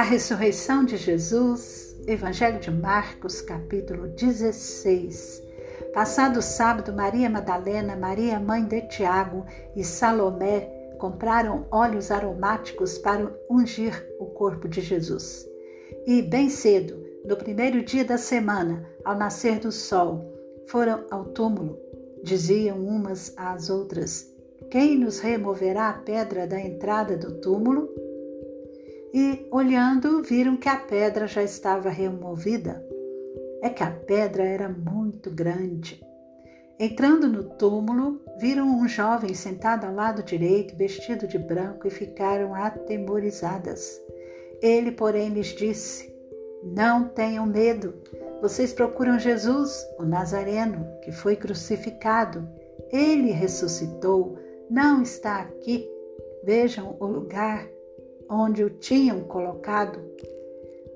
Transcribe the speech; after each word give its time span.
A 0.00 0.02
ressurreição 0.02 0.82
de 0.82 0.96
Jesus, 0.96 1.94
Evangelho 2.06 2.58
de 2.58 2.70
Marcos, 2.70 3.42
capítulo 3.42 4.08
16. 4.08 5.42
Passado 5.92 6.40
sábado, 6.40 6.90
Maria 6.90 7.28
Madalena, 7.28 7.94
Maria 7.94 8.40
mãe 8.40 8.64
de 8.64 8.80
Tiago 8.88 9.44
e 9.76 9.84
Salomé 9.84 10.94
compraram 10.98 11.66
óleos 11.70 12.10
aromáticos 12.10 12.96
para 12.96 13.30
ungir 13.50 14.08
o 14.18 14.24
corpo 14.24 14.66
de 14.66 14.80
Jesus. 14.80 15.46
E 16.06 16.22
bem 16.22 16.48
cedo, 16.48 16.98
no 17.26 17.36
primeiro 17.36 17.84
dia 17.84 18.02
da 18.02 18.16
semana, 18.16 18.82
ao 19.04 19.14
nascer 19.14 19.58
do 19.58 19.70
sol, 19.70 20.32
foram 20.68 21.04
ao 21.10 21.26
túmulo. 21.26 21.78
Diziam 22.24 22.78
umas 22.78 23.34
às 23.36 23.68
outras: 23.68 24.26
Quem 24.70 24.96
nos 24.96 25.20
removerá 25.20 25.90
a 25.90 25.98
pedra 25.98 26.46
da 26.46 26.58
entrada 26.58 27.18
do 27.18 27.38
túmulo? 27.38 27.99
E, 29.12 29.46
olhando, 29.50 30.22
viram 30.22 30.56
que 30.56 30.68
a 30.68 30.76
pedra 30.76 31.26
já 31.26 31.42
estava 31.42 31.88
removida. 31.88 32.84
É 33.62 33.68
que 33.68 33.82
a 33.82 33.90
pedra 33.90 34.44
era 34.44 34.68
muito 34.68 35.30
grande. 35.30 36.00
Entrando 36.78 37.28
no 37.28 37.44
túmulo, 37.44 38.22
viram 38.38 38.66
um 38.66 38.88
jovem 38.88 39.34
sentado 39.34 39.84
ao 39.84 39.94
lado 39.94 40.22
direito, 40.22 40.76
vestido 40.76 41.26
de 41.26 41.38
branco, 41.38 41.86
e 41.86 41.90
ficaram 41.90 42.54
atemorizadas. 42.54 44.00
Ele, 44.62 44.92
porém, 44.92 45.28
lhes 45.28 45.48
disse: 45.48 46.14
Não 46.62 47.08
tenham 47.08 47.44
medo. 47.44 47.94
Vocês 48.40 48.72
procuram 48.72 49.18
Jesus, 49.18 49.86
o 49.98 50.04
Nazareno, 50.04 50.86
que 51.02 51.12
foi 51.12 51.36
crucificado. 51.36 52.48
Ele 52.90 53.30
ressuscitou, 53.30 54.38
não 54.70 55.02
está 55.02 55.40
aqui. 55.40 55.86
Vejam 56.42 56.96
o 56.98 57.06
lugar 57.06 57.68
onde 58.30 58.62
o 58.62 58.70
tinham 58.70 59.20
colocado. 59.24 59.98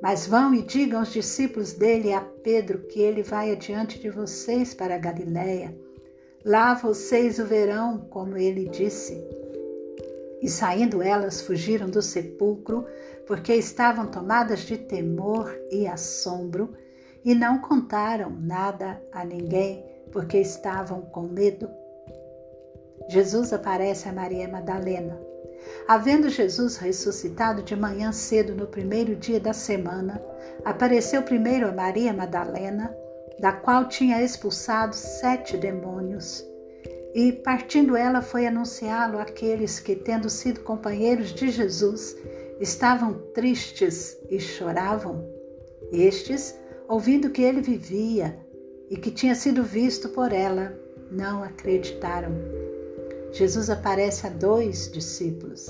Mas 0.00 0.26
vão 0.26 0.54
e 0.54 0.62
digam 0.62 1.00
aos 1.00 1.12
discípulos 1.12 1.72
dele 1.72 2.10
e 2.10 2.12
a 2.12 2.20
Pedro 2.20 2.78
que 2.86 3.00
ele 3.00 3.22
vai 3.22 3.50
adiante 3.50 3.98
de 3.98 4.08
vocês 4.08 4.72
para 4.72 4.94
a 4.94 4.98
Galiléia. 4.98 5.74
Lá 6.44 6.74
vocês 6.74 7.38
o 7.38 7.44
verão, 7.44 8.06
como 8.10 8.36
ele 8.36 8.68
disse. 8.68 9.18
E 10.40 10.48
saindo 10.48 11.02
elas, 11.02 11.40
fugiram 11.40 11.88
do 11.88 12.02
sepulcro, 12.02 12.86
porque 13.26 13.54
estavam 13.54 14.06
tomadas 14.06 14.60
de 14.60 14.76
temor 14.76 15.58
e 15.70 15.86
assombro, 15.86 16.74
e 17.24 17.34
não 17.34 17.58
contaram 17.58 18.28
nada 18.28 19.02
a 19.10 19.24
ninguém, 19.24 19.82
porque 20.12 20.36
estavam 20.38 21.00
com 21.00 21.22
medo. 21.22 21.70
Jesus 23.08 23.54
aparece 23.54 24.06
a 24.06 24.12
Maria 24.12 24.46
Madalena 24.46 25.33
Havendo 25.86 26.28
Jesus 26.28 26.76
ressuscitado 26.76 27.62
de 27.62 27.76
manhã 27.76 28.12
cedo 28.12 28.54
no 28.54 28.66
primeiro 28.66 29.14
dia 29.14 29.38
da 29.38 29.52
semana, 29.52 30.22
apareceu 30.64 31.22
primeiro 31.22 31.68
a 31.68 31.72
Maria 31.72 32.12
Madalena, 32.12 32.94
da 33.38 33.52
qual 33.52 33.88
tinha 33.88 34.22
expulsado 34.22 34.94
sete 34.94 35.56
demônios. 35.56 36.44
E, 37.14 37.32
partindo 37.32 37.96
ela, 37.96 38.20
foi 38.20 38.46
anunciá-lo 38.46 39.18
àqueles 39.18 39.78
que, 39.78 39.94
tendo 39.94 40.28
sido 40.28 40.60
companheiros 40.60 41.32
de 41.32 41.48
Jesus, 41.48 42.16
estavam 42.60 43.14
tristes 43.32 44.16
e 44.28 44.40
choravam. 44.40 45.24
Estes, 45.92 46.58
ouvindo 46.88 47.30
que 47.30 47.42
ele 47.42 47.60
vivia 47.60 48.38
e 48.90 48.96
que 48.96 49.10
tinha 49.10 49.34
sido 49.34 49.62
visto 49.62 50.08
por 50.08 50.32
ela, 50.32 50.76
não 51.10 51.42
acreditaram. 51.42 52.32
Jesus 53.34 53.68
aparece 53.68 54.28
a 54.28 54.30
dois 54.30 54.88
discípulos. 54.92 55.66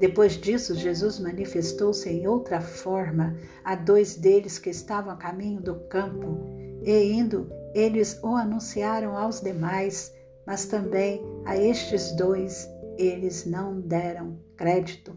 Depois 0.00 0.32
disso, 0.32 0.74
Jesus 0.74 1.20
manifestou-se 1.20 2.08
em 2.08 2.26
outra 2.26 2.60
forma 2.60 3.36
a 3.64 3.76
dois 3.76 4.16
deles 4.16 4.58
que 4.58 4.70
estavam 4.70 5.12
a 5.12 5.16
caminho 5.16 5.60
do 5.60 5.76
campo, 5.88 6.36
e 6.82 7.12
indo, 7.12 7.48
eles 7.72 8.18
o 8.24 8.34
anunciaram 8.34 9.16
aos 9.16 9.40
demais, 9.40 10.12
mas 10.44 10.66
também 10.66 11.22
a 11.44 11.56
estes 11.56 12.10
dois 12.16 12.68
eles 12.98 13.46
não 13.46 13.80
deram 13.80 14.36
crédito. 14.56 15.16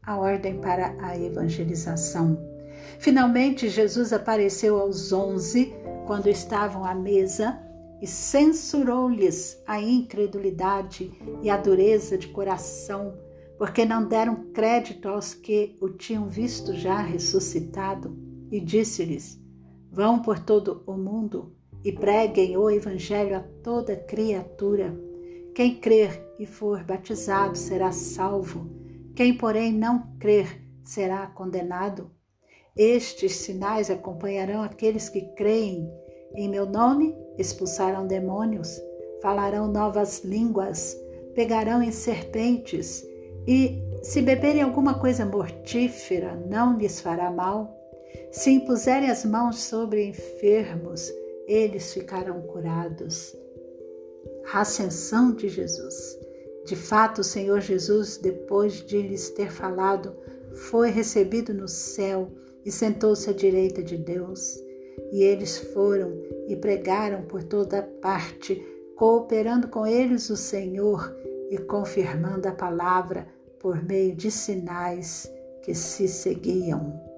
A 0.00 0.18
ordem 0.18 0.60
para 0.60 0.94
a 1.00 1.18
evangelização. 1.18 2.38
Finalmente, 3.00 3.68
Jesus 3.68 4.12
apareceu 4.12 4.78
aos 4.78 5.12
onze 5.12 5.74
quando 6.06 6.28
estavam 6.28 6.84
à 6.84 6.94
mesa 6.94 7.60
e 8.00 8.06
censurou-lhes 8.06 9.62
a 9.66 9.80
incredulidade 9.80 11.12
e 11.42 11.50
a 11.50 11.56
dureza 11.56 12.16
de 12.16 12.28
coração, 12.28 13.14
porque 13.58 13.84
não 13.84 14.08
deram 14.08 14.50
crédito 14.52 15.08
aos 15.08 15.34
que 15.34 15.76
o 15.80 15.90
tinham 15.90 16.28
visto 16.28 16.74
já 16.74 17.00
ressuscitado, 17.00 18.16
e 18.50 18.60
disse-lhes: 18.60 19.38
Vão 19.90 20.22
por 20.22 20.38
todo 20.38 20.82
o 20.86 20.94
mundo 20.94 21.54
e 21.84 21.92
preguem 21.92 22.56
o 22.56 22.70
Evangelho 22.70 23.36
a 23.36 23.40
toda 23.62 23.96
criatura. 23.96 24.98
Quem 25.54 25.76
crer 25.76 26.26
e 26.38 26.46
for 26.46 26.82
batizado 26.84 27.56
será 27.56 27.92
salvo, 27.92 28.70
quem, 29.14 29.36
porém, 29.36 29.72
não 29.72 30.16
crer 30.18 30.62
será 30.84 31.26
condenado. 31.26 32.10
Estes 32.76 33.36
sinais 33.36 33.90
acompanharão 33.90 34.62
aqueles 34.62 35.08
que 35.08 35.22
creem 35.34 35.90
em 36.34 36.48
meu 36.48 36.66
nome 36.66 37.16
expulsarão 37.38 38.06
demônios, 38.06 38.80
falarão 39.20 39.68
novas 39.68 40.22
línguas, 40.24 40.96
pegarão 41.34 41.82
em 41.82 41.92
serpentes 41.92 43.04
e, 43.46 43.82
se 44.02 44.22
beberem 44.22 44.62
alguma 44.62 44.98
coisa 44.98 45.24
mortífera, 45.24 46.34
não 46.48 46.78
lhes 46.78 47.00
fará 47.00 47.30
mal. 47.30 47.76
Se 48.30 48.50
impuserem 48.50 49.10
as 49.10 49.24
mãos 49.24 49.60
sobre 49.60 50.04
enfermos, 50.06 51.12
eles 51.46 51.92
ficarão 51.92 52.40
curados. 52.42 53.34
A 54.52 54.60
ascensão 54.60 55.34
de 55.34 55.48
Jesus. 55.48 56.18
De 56.64 56.76
fato, 56.76 57.22
o 57.22 57.24
Senhor 57.24 57.60
Jesus, 57.60 58.16
depois 58.18 58.84
de 58.84 59.02
lhes 59.02 59.30
ter 59.30 59.50
falado, 59.50 60.14
foi 60.54 60.90
recebido 60.90 61.52
no 61.54 61.66
céu 61.66 62.30
e 62.64 62.70
sentou-se 62.70 63.28
à 63.28 63.32
direita 63.32 63.82
de 63.82 63.96
Deus. 63.96 64.58
E 65.12 65.22
eles 65.22 65.58
foram 65.58 66.12
e 66.46 66.56
pregaram 66.56 67.22
por 67.22 67.42
toda 67.42 67.82
parte, 67.82 68.62
cooperando 68.96 69.68
com 69.68 69.86
eles 69.86 70.30
o 70.30 70.36
Senhor 70.36 71.14
e 71.50 71.58
confirmando 71.58 72.48
a 72.48 72.52
palavra 72.52 73.26
por 73.58 73.82
meio 73.82 74.14
de 74.14 74.30
sinais 74.30 75.30
que 75.62 75.74
se 75.74 76.08
seguiam. 76.08 77.09